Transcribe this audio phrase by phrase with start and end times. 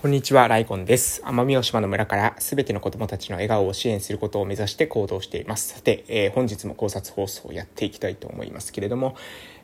[0.00, 1.22] こんにちは、ライコンです。
[1.24, 5.74] 奄美大島の村からすべての子供たちの笑顔を支援することを目指して行動しています。
[5.74, 9.16] さて、えー、本日も考察放送をやっていきたいと思いますけれども、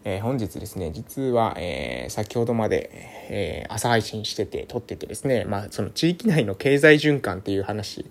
[0.04, 2.90] えー、本日ですね、実は、えー、先ほどまで、
[3.30, 8.04] え朝配信してて、撮っててですね、まあ、その地域内の経済循環っていう話、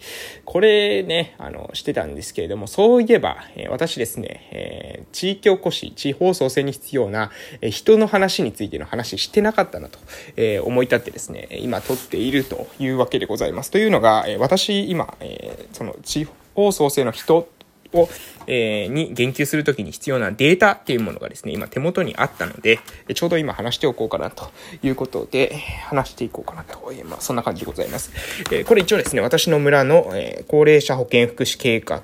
[0.43, 7.29] これね、あの、してたんですけれども、そういえば、え私ですね、え地域おこし、地方創生に必要な、
[7.61, 9.99] え人の話についての話してなかったなと、
[10.35, 13.70] え思い立ってですね、今撮っているというわけでございます。
[13.70, 17.48] というのが、え私、今、えその地方創生の人
[17.93, 18.09] を、
[18.47, 22.79] えー、に言及するときに必要なデータっていうものがですね、今手元にあったので、
[23.13, 24.51] ちょうど今話しておこうかなと
[24.81, 28.11] いうことで、話していこうかなと、えー、まあ、そんな感じでございます。
[28.51, 32.03] えー、これ一応ですね、私の村の、え高齢者保健福祉計画、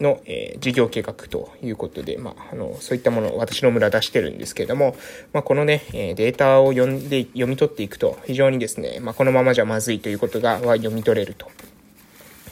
[0.00, 4.96] の、えー、事業計画ということで、まあ、あの、そういったものを私の村出してるんですけれども、
[5.32, 11.50] まあ、このね、えー、データを読んで、読み取っていくと、非常にですね、まあ、このままじゃまずいということが、は読み取れると。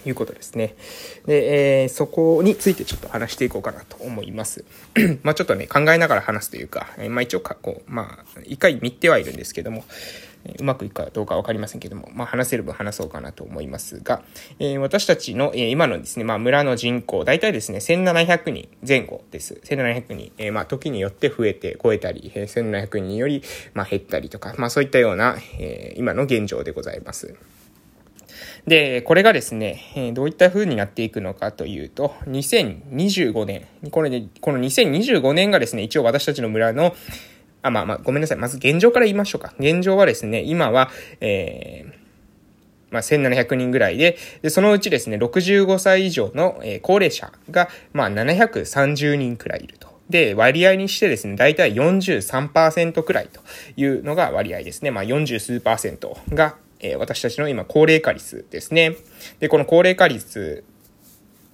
[0.07, 0.75] いうことですね。
[1.27, 4.65] で、えー、そこについてちょっと話していこうかなと思います。
[5.23, 9.85] まあちょっとね、考えながら話すというか、えー、まあ一応か、こう、まあ、一回見てはいるんですけども、
[10.59, 14.23] うまくいくかどうかわかりませんけども、まあ、話せる分話そうかなと思いますが、
[14.59, 19.61] えー、私たちの、えー、今のですね、まあ、村の人口、大体ですね、1700人前後です。
[19.65, 27.35] 1700人、えー、まあ、時によって増えて、超えたり、え、1700人より、まあ、減ったりとか、まあ、そういったような、え、今の現状でございます。
[28.67, 36.95] で、これがですね、えどういった風になっていくのかというと、2025年、これで、この2025年がですね、一応私たちの村の、
[37.63, 38.39] あ、まあまあ、ごめんなさい。
[38.39, 39.55] まず現状から言いましょうか。
[39.59, 42.05] 現状はですね、今は、えー、
[42.91, 49.95] まあ、1700人ぐらいで、で、そのうちですね、65歳以上の、えー、高齢者が、まあ、730人くらいいると。
[50.11, 53.41] で、割合にしてですね、だいたい43%くらいと
[53.77, 54.91] いうのが割合ですね。
[54.91, 58.97] まあ、40数パーセントが、え、私たちの今、高齢化率ですね。
[59.41, 60.65] で、この高齢化率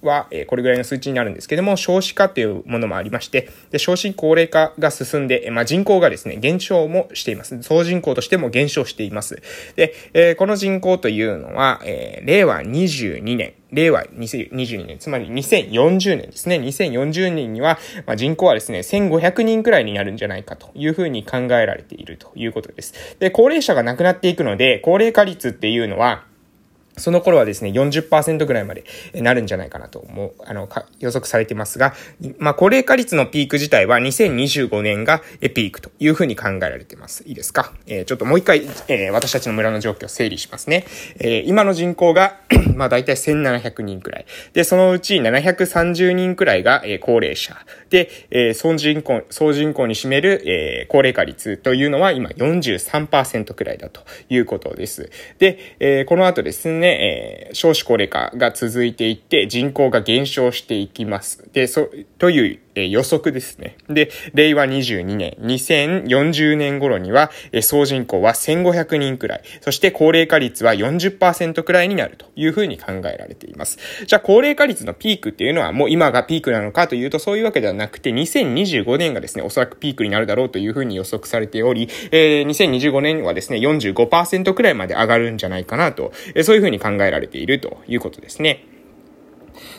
[0.01, 7.61] は、えこれぐらいの数値になるんですけども、少子化というものもありまして、で少子高齢化が進んで、まあ、人口がですね、減少もしています。
[7.61, 9.41] 総人口としても減少しています。
[9.75, 16.57] で、え、この人口というのは、え、令和22年、令和2022年、つまり2040年ですね。
[16.57, 22.93] 2040年には、まあ、人口はですね、1500人くらいになるんじゃないかというふうに考えられているということです。
[23.19, 26.25] で、高齢者が亡くなっていくので、高齢化率っていうのは、
[26.97, 28.83] その頃はですね、40%ぐらいまで
[29.15, 30.69] なるんじゃないかなと思う、あの、
[30.99, 31.93] 予測されていますが、
[32.37, 37.23] まあ、高齢化率のピーク自体は2025年がピークというふうに考えられています。
[37.25, 37.73] いいですか？
[37.87, 40.85] えー、ちょっともう一回、えー、私たちの村の状況を整理しますね。
[41.19, 42.37] えー、今の人口が
[42.75, 44.25] まあ、大体1700人くらい。
[44.53, 47.55] で、そのうち730人くらいが、えー、高齢者。
[47.89, 55.09] で、えー、総人口、総人口に占める、えー、高齢化率というのは今43%くらいだということです。
[55.39, 61.49] で、えー、この後ですね、ね、えー、少子高齢化が続いていって人口が減少していきます。
[61.53, 63.77] で、そ、というえ予測ですね。
[63.89, 73.77] で、令和22年、2040年頃には、え総人口は1500人くらい、そして高齢化率は40%くらいになるというふうに考えられています。
[74.05, 88.65] じゃあ、高齢化率のピークっていうのはもう今がピークなのかというとそういうわけではなくて、2025年がですね、おそらくピークになるだろうというふうに予測されており、えー、2025年はですね、45%くらいまで上がるんじゃないかなと、えそういうふうにに考えられているということですね。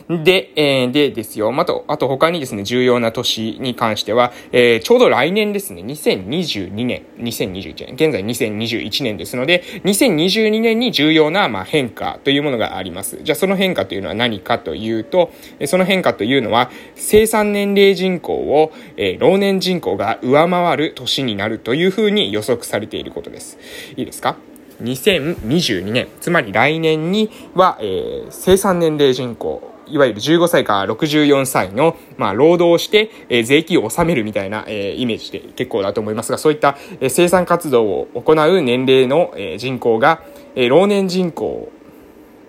[0.08, 1.54] で、えー、でですよ。
[1.56, 13.20] あと、あと他にですね、重要な年に関しては、えー、ちょうど来年ですね、2022年、2021年、現在2021年ですので、2022年に重要な、まあ、変化というものがあります。
[13.22, 15.30] じゃあその変化というのは何かというと、
[15.66, 23.58] その変化というのは、生産年齢人口を、えー、老年人口が上回る年になるというふうに予測されていることです。
[23.96, 24.36] いいですか？
[24.82, 40.22] 2022年、つまり来年には、えー、生産年齢人口、いわゆる15歳から64歳の、まあ、労働して、えー、税金を納めるみたいな、えー、イメージで結構だと思いますが、そういった、えー、生産活動を行う年齢の、えー、人口が、
[40.54, 41.70] えー、老年人口、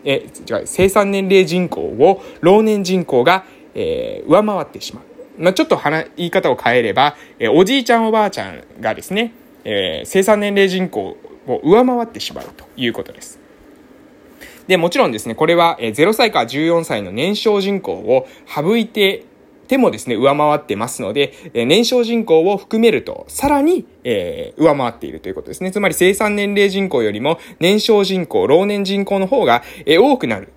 [0.04, 3.46] えー、違う、生産年齢人口を老年人口が、
[3.76, 5.04] えー、上回ってしまう。
[5.38, 5.80] まあ、ちょっと
[6.16, 9.34] 言い方を変えれば、えー、おじいちゃんおばあちゃんがですね、
[9.66, 11.18] えー、生産年齢人口
[11.48, 13.40] を上回ってしまうということです。
[14.68, 19.26] で、もちろんですね、これは0歳から14歳の年少人口を省いて
[19.68, 25.72] てもですね、上回ってますので、年少人口を含めると、さらに、えー、上回っているということですね。
[25.72, 30.50] つまり生産年齢人口よりも、年少人口、老年人口の方が、えー、多くなる。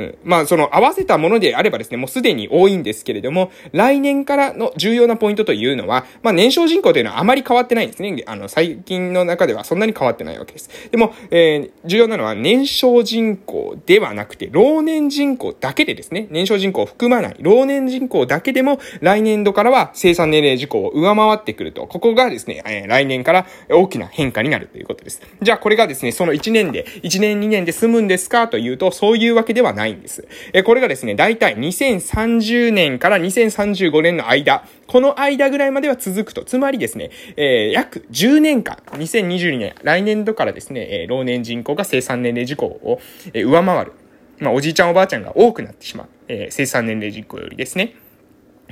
[0.00, 0.18] うん。
[0.24, 8.22] まあ、その合わせたものであればですね、もうすでに多いんですけれども、来年からの重要なポイントというのは、まあ、年少人口というのはあまり変わってないんですね。
[8.26, 10.70] あの、最近の中ではそんなに変わってないわけです。
[10.90, 25.20] でも、えー、重要なのは年少人口ではなくて、老年人口だけでですね、年少人口を含まない、老年人口だけでも、来年度からは生産年齢事項を上回ってくると、ここがですね、えー、来年から大きな変化になるということです。
[25.42, 30.26] じゃあ、これがですね、その1年で、1年2年で済むんですかというと、そういうわけではないんです。
[30.52, 36.44] え、これがですね、大体2030年から2035年の間、この間ぐらいまでは続くと。
[36.44, 43.00] つまりですね、えー、約10年間、2022年、来年度からですね、えー、老年人口が生産年齢事項を、
[43.32, 43.92] えー、上回る。
[44.38, 46.08] まあ、おじいちゃんおばあちゃんが多くなってしまう。
[46.28, 47.94] え、生産年齢人口よりですね。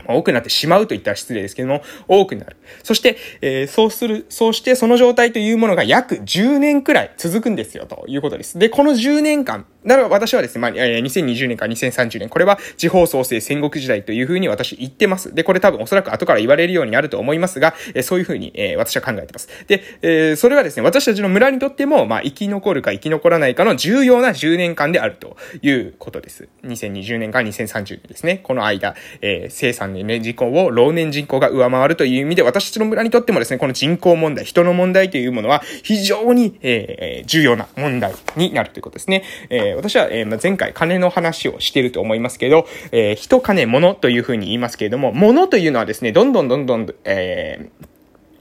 [0.09, 2.57] まあ、多くなってしまうと言ったら失礼ですけども、多くなる。
[2.83, 8.59] そして、えー、そうする、そうしてその状態というものが約10年くらい続くんですよ、ということです。
[8.59, 15.35] で、この10年間、だから私はですね、まあ、2020年から2030年、これは地方創生戦国時代というふうに私言ってます。
[15.35, 19.49] で、これ多分おそらく後から言われるようになると思いますが、えそういうふうに、え私は考えてます。
[19.67, 26.49] で、えそれはですね、私たちの村にとっても、まあ、生き残るか生き残らないかの重要な10年間であるということです。
[26.65, 28.41] 2020年から2030年ですね。
[28.43, 39.25] この間、え生産年齢人口を老年人口が上回るという意味で、私たちの村にとってもですね、この人口問題、人の問題というものは非常に、え重要な問題になるということですね。
[39.51, 47.87] え私は、えー、前回金の話をしていると思いますけど、えー、人金物というふうに言いますけれども、物というのはですね、どんどんどんどん、えー、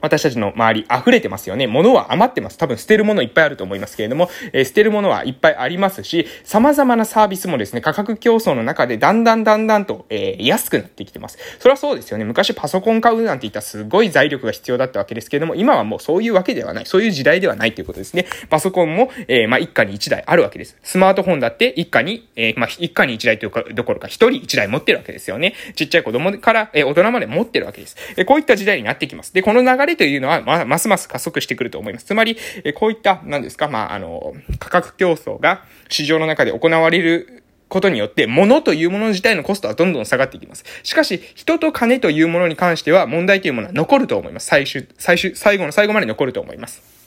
[0.00, 1.66] 私たちの周り溢れてますよね。
[1.66, 2.58] 物は余ってます。
[2.58, 11.38] 多分捨てるものいっぱいあると思いますけれども、えー、捨てるものはいっぱいありますし、様々なサービスもですね、価格競争の中でだんだんだんだんと、えー、安くなってきてます。
[11.58, 12.24] それはそうですよね。
[12.24, 16.86] 昔パソコン買うなんて言ったらすごい財力が必要だったわけですけれども、今はもうそういうわけではない。
[16.86, 18.26] そういう時代ではないということですね。
[18.50, 20.76] パソコンも、えー、まあ、一家に一台あるわけです。
[20.82, 25.54] スマートフォンだって一家に、え、まあ、一家に一台というか、どころか一人一台持ってるわけですよね。
[25.74, 27.96] ちっちゃい子供から、え、大人まで持ってるわけです。
[28.16, 29.32] え、こういった時代になってきます。
[29.34, 32.04] で、この流れというのは、まますます加速してくると思います。
[32.04, 40.64] つまり、えこういった、何ですか、まあ、あの、価格競争が市場の中で行われることによって、物というもの自体のコストはどんどん下がっていきます。
[40.82, 44.46] しかし、人と金というものに関しては問題というものは残ると思います。
[44.46, 46.97] 最終、最終、最後の最後まで残ると思います。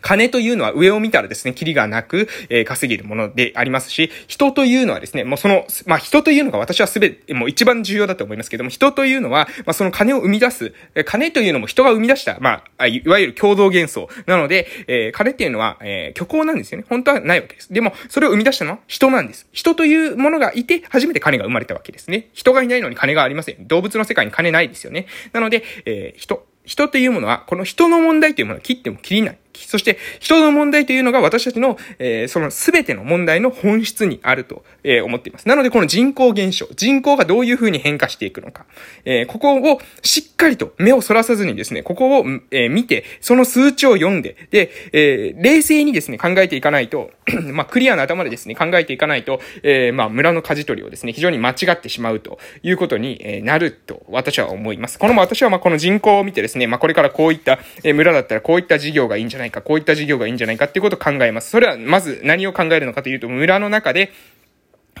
[0.00, 14.08] 金というのは上を見たらですね、キリがなく、えー、稼げるものでありますし、人というのはですね、もうその、まあ、人というのが私はすべて、もう一番重要だと思いますけども、人というのは、まあ、その金を生み出す、え金というのも人が生み出した、まあ、いわゆる共同幻想。
[14.26, 16.86] なので、えー、金っていうのは、えー、虚構なんですよね。
[16.88, 17.72] 本当はないわけです。
[17.72, 19.46] でも、それを生み出したのは人なんです。
[19.52, 22.28] 人というものがいて、初めて金が生まれたわけですね。
[22.32, 23.66] 人がいないのに金がありません。
[23.66, 25.06] 動物の世界に金ないですよね。
[25.32, 29.38] なので、えー、人、人というものは、この人の問題というものは切っても切りない。
[29.54, 35.48] そして、人の問題というのが私たちの、えー、その全ての問題の本質にあると、えー、思っています。
[35.48, 38.66] なので、この人口減少、人口がどういう風に変化していくのか、
[39.04, 47.10] えー、ここをしっかりと目をそらさずにですね、ここを、え見て、その数値を読んで、で、え冷静にですね、考えていかないと、
[47.52, 54.98] まあ、クリアな頭でですね、考えていかないと、えまあ、村の舵取りをですね、非常に間違ってしまうということに、なると、私は思います。
[54.98, 61.50] この、私はまあ、この人口を見てですね、まあ、これからこういった、え村だったらこういった事業がいいんじゃないないか、こういった事業がいいんじゃないかっていうことを考えます。
[61.50, 64.12] それはまず何を考えるのかというと、村の中で、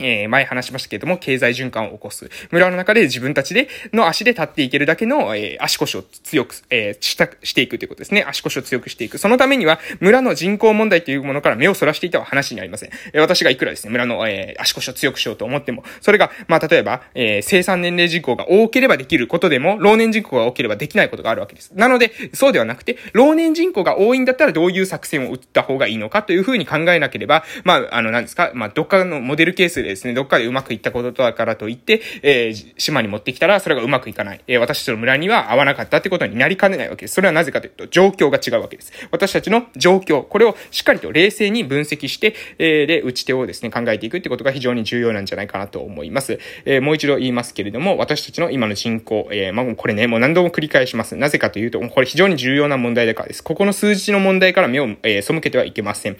[0.00, 2.30] えー、前話しましたけれども、経済循環を起こす。
[2.50, 8.24] 村の中で自分たちで、の足で立っていけるだけの、えー、足腰を強く、えー、した、していくということですね。
[8.26, 9.18] 足腰を強くしていく。
[9.18, 12.90] そのためには、村の人口問題というものから目をそらしていたは話になりません。
[13.12, 21.72] えー、私がいくらですね、村の、えー、足腰を強くしようと思っても、それが、まあ、例えば、えー、生産年齢人口が多ければできることでも、老年人口が多ければできないことがあるわけです。
[21.74, 34.40] なので、そうではなくて、老年人口が多いんだったらどういう作戦を打った方がいいのかというふうに考えなければ、まあ、あの、何ですか、まあ、どっかのモデルケースでですね、どっかでうまくいったことだからといって、えー、島に持ってきたらそれがうまくいかない。
[34.46, 37.14] えー、私たちの村には合わなかったってことになりかねないわけです。
[37.14, 38.92] それはなぜかというと、状況が違うわけです。
[39.10, 46.38] 私たちの状況、これをしっかりと冷静に分析して、えー、で、打ち手をですね、考えていくってことが非常に重要なんじゃないかなと思います。
[46.64, 51.16] えー、もう一度言いますけれども、私たちの今の人口、えー、まあ、これね、もう何度も繰り返します。
[51.16, 53.42] なぜかというと、これ非常に重要な問題だからです。
[53.42, 56.16] ここの数字の問題から目を、えー、背けてはいけません。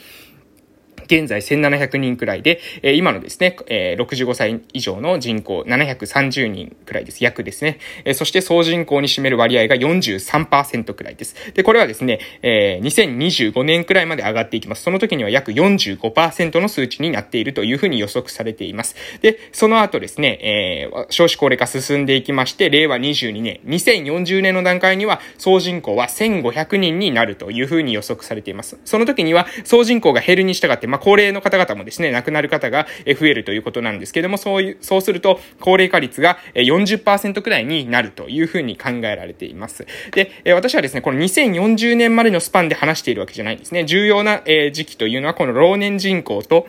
[1.11, 7.25] 現在1700人くらいで、えー、今のですね、えー、65歳以上の人口730人くらいです。
[7.25, 7.81] 約ですね。
[8.05, 11.35] えー、そして総人口に占める割合が43%くらいです。
[11.52, 14.83] で、これはですね、えー、2025年くらいまで上がっていきます。
[14.85, 18.95] その時には約45%の数値になっているというふうに予測されています。
[19.21, 28.79] で、その後ですね、えー、少子高齢化進んでいきまして、令和22年、2040年の段階には総人口は1500人になるというふうに予測されています。
[28.85, 32.87] その時には総人口が減るに従って、ま高齢の方々もですね、亡くなる方が
[33.19, 39.87] 増えるということなんですけども、そういう、そうすると、高齢化率が40%くらいになるというふうに考えられています。
[40.12, 43.85] で、私はですね、この2040年までのスパンで話しているわけじゃないんですね。
[43.85, 44.42] 重要な
[44.73, 46.66] 時期というのは、この老年人口と、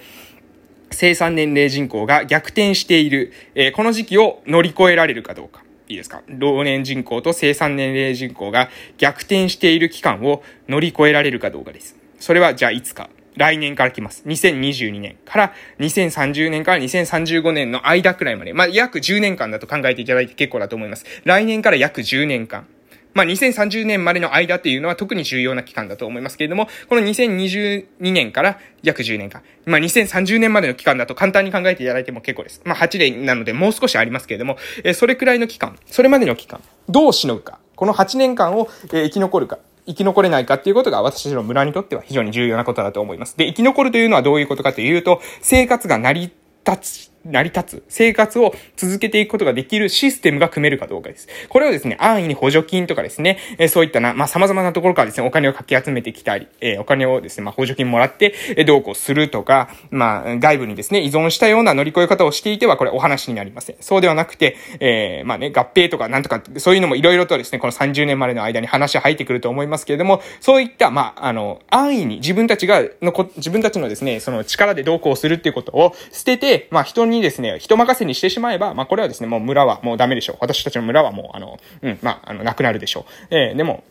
[0.93, 5.63] 生産年齢人口が逆転している、えこの時期を乗り越えられるかどうか。
[5.88, 6.21] いいですか？
[6.27, 11.97] 老年人口と生産年齢人口が逆転している期間を乗り越えられるかどうかです。
[12.19, 13.09] それはじゃあいつか。
[13.35, 14.23] 来年から来ます。
[14.25, 18.53] 2022年から2030年から2035年の間くらいまで。
[18.53, 21.05] まあ、約10年間だと考えていただいて結構だと思います。
[21.23, 22.67] 来年から約10年間。
[23.13, 29.41] まあ、2030年までの間っていうのは特に重要な期間だと思いますけれども、この2022年から約10年間。
[29.65, 32.61] まあ、2030年までの期間だと簡単に考えていただいても結構です。
[32.63, 37.59] まあ、8年なのでもう少しありますけれども、えそれくらいの期間、それまでの期間、どうしのぐか。
[37.75, 39.59] この8年間を、え生き残るか。
[39.91, 43.38] 生き残れないかっていうことが私たちの村にとっては非常に重要なことだと思います。
[43.38, 46.31] で、生き残るというのはどういうことかというと、生活が成り
[46.65, 51.27] 立つ成り立つ、生活を続けていくことができるシステムが組めるかどうかです。
[51.49, 63.75] これをですね、安易に補助金とかですね、え、そういったな、まあ、様々なところからですね、お金をかき集めてきたり、え、お金をですね、まあ、補助金もらって、え、どうこうするとか、まあ、外部にですね、依存したような乗り越え方をしていては、これお話になりません。
[63.79, 80.38] そうではなくて、えー、まあね、合併とかなんとか、そういうのもいろいろとですね、この30年までの間に話入ってくると思いますけれども、そういった、まあ、あの、安易に自分たちが、のこ、自分たちのですね、その力でどうこうするっていうことを捨てて、まあ、人ににですね、人任任せにしてしまえば、まあ、これはですね、もう村はもうダメでしょう。
[80.39, 83.36] 私たちの村はもう、あの、うん、まあ、あの、なくなるでしょう。
[83.36, 83.84] えー、でも、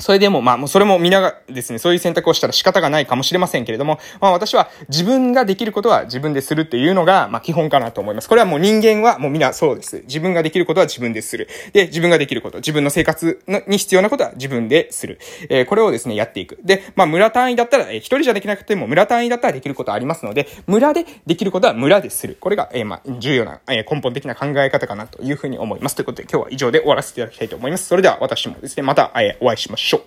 [0.00, 8.28] それでも、まあ、もうそれも皆がですね、そういう選択をしたら仕方がないかもしれませんけれども、まあ私は自分ができることは自分でするっていうのが、まあ基本かなと思います。
[8.28, 10.02] これはもう人間はもう皆そうです。
[10.06, 11.48] 自分ができることは自分でする。
[11.72, 15.18] で、自分ができること、自分の生活に必要なことは自分でする。
[15.48, 16.60] えー、これをですね、やっていく。
[16.62, 22.36] で、まあ村単位だったら、えー、一人じゃできなくても村単位だったらできることありますので、村でできることは村でする。
[22.38, 25.96] これが、えー、まあ重要な、えー、根本的な考え方かなというふうに思います。
[25.96, 27.86] ということで今日は以上で終わらせていただきたいと思います。
[27.86, 30.02] それでは私もですね、また、えー、お会いしましょうょう。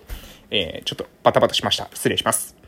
[0.50, 1.88] えー、ちょっとバタバタしました。
[1.94, 2.61] 失礼します。